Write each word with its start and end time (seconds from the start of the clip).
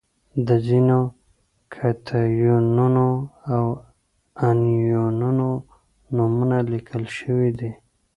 د 0.47 0.49
ځینو 0.67 0.99
کتیونونو 1.75 3.07
او 3.53 3.65
انیونونو 4.47 5.49
نومونه 6.15 6.57
لیکل 6.71 7.03
شوي 7.17 7.49
دي. 7.59 7.71